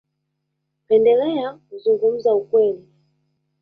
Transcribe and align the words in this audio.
Pendelea 0.87 1.59
kuzungumza 1.69 2.31
ukweli. 2.35 2.83